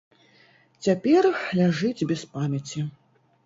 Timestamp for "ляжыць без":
1.61-2.21